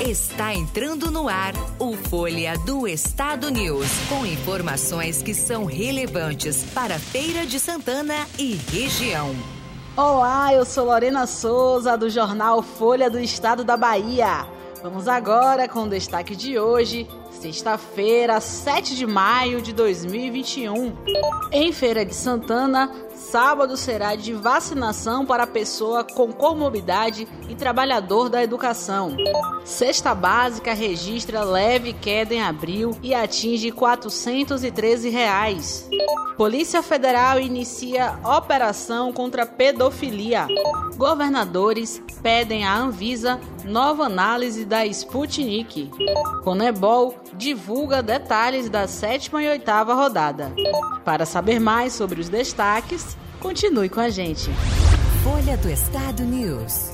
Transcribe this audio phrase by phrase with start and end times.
[0.00, 6.98] Está entrando no ar o Folha do Estado News, com informações que são relevantes para
[6.98, 9.34] Feira de Santana e região.
[9.96, 14.46] Olá, eu sou Lorena Souza, do jornal Folha do Estado da Bahia.
[14.82, 20.92] Vamos agora com o destaque de hoje, sexta-feira, 7 de maio de 2021.
[21.52, 28.42] Em Feira de Santana, sábado será de vacinação para pessoa com comorbidade e trabalhador da
[28.42, 29.16] educação.
[29.64, 35.88] Cesta básica registra leve queda em abril e atinge 413 reais.
[36.36, 40.48] Polícia Federal inicia operação contra pedofilia.
[40.96, 45.90] Governadores pedem à Anvisa nova análise da Sputnik.
[46.42, 50.52] Conebol divulga detalhes da sétima e oitava rodada.
[51.04, 53.13] Para saber mais sobre os destaques,
[53.44, 54.50] Continue com a gente.
[55.22, 56.92] Folha do Estado News.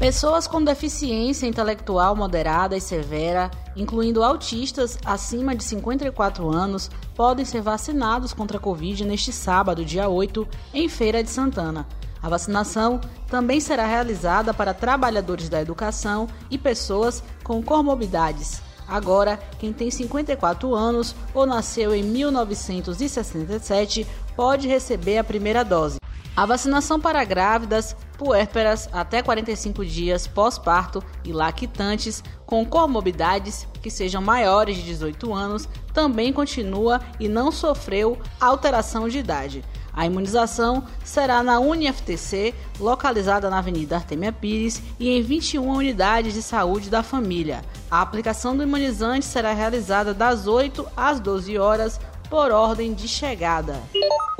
[0.00, 7.62] Pessoas com deficiência intelectual moderada e severa, incluindo autistas acima de 54 anos, podem ser
[7.62, 11.86] vacinados contra a Covid neste sábado, dia 8, em Feira de Santana.
[12.20, 18.60] A vacinação também será realizada para trabalhadores da educação e pessoas com comorbidades.
[18.88, 25.98] Agora, quem tem 54 anos ou nasceu em 1967 pode receber a primeira dose.
[26.34, 34.22] A vacinação para grávidas, puérperas até 45 dias pós-parto e lactantes com comorbidades que sejam
[34.22, 39.64] maiores de 18 anos também continua e não sofreu alteração de idade.
[39.92, 46.40] A imunização será na UniFTC, localizada na Avenida Artemia Pires, e em 21 unidades de
[46.40, 47.64] saúde da família.
[47.90, 53.80] A aplicação do imunizante será realizada das 8 às 12 horas por ordem de chegada.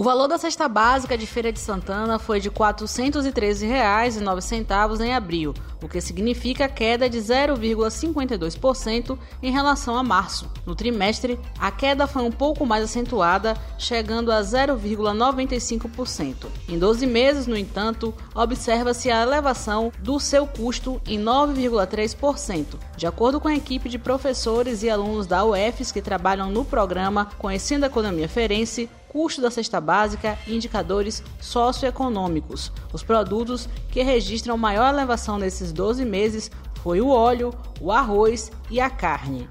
[0.00, 5.52] O valor da cesta básica de Feira de Santana foi de R$ 413,09 em abril,
[5.82, 10.48] o que significa queda de 0,52% em relação a março.
[10.64, 16.46] No trimestre, a queda foi um pouco mais acentuada, chegando a 0,95%.
[16.68, 22.78] Em 12 meses, no entanto, observa-se a elevação do seu custo em 9,3%.
[22.96, 27.30] De acordo com a equipe de professores e alunos da UFES que trabalham no programa
[27.36, 32.72] Conhecendo a Economia Ferense, custo da cesta básica e indicadores socioeconômicos.
[32.92, 36.50] Os produtos que registram maior elevação nesses 12 meses
[36.82, 39.48] foi o óleo, o arroz e a carne.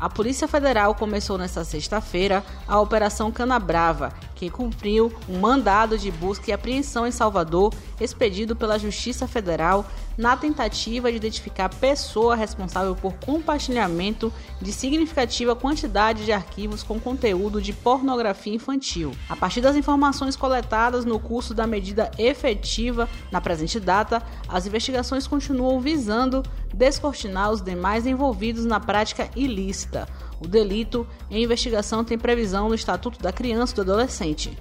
[0.00, 6.50] A Polícia Federal começou nesta sexta-feira a Operação Canabrava, que cumpriu um mandado de busca
[6.50, 9.86] e apreensão em Salvador, expedido pela Justiça Federal,
[10.16, 17.60] na tentativa de identificar pessoa responsável por compartilhamento de significativa quantidade de arquivos com conteúdo
[17.60, 19.12] de pornografia infantil.
[19.28, 25.26] A partir das informações coletadas no curso da medida efetiva na presente data, as investigações
[25.26, 26.42] continuam visando
[26.72, 28.06] descortinar os demais
[28.54, 30.08] envolvidos na prática ilícita.
[30.40, 34.56] O delito em investigação tem previsão no Estatuto da Criança e do Adolescente.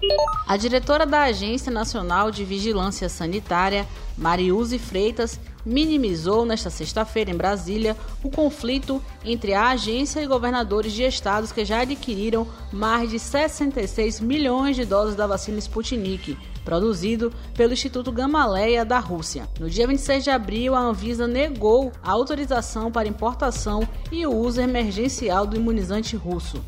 [0.47, 3.87] A diretora da Agência Nacional de Vigilância Sanitária,
[4.17, 11.03] Mariuse Freitas, minimizou nesta sexta-feira em Brasília o conflito entre a agência e governadores de
[11.03, 17.73] estados que já adquiriram mais de 66 milhões de doses da vacina Sputnik, produzido pelo
[17.73, 19.47] Instituto Gamaleya da Rússia.
[19.59, 24.61] No dia 26 de abril, a Anvisa negou a autorização para importação e o uso
[24.61, 26.63] emergencial do imunizante russo.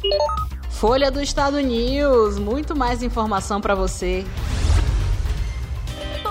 [0.69, 4.25] Folha do Estado News, muito mais informação para você.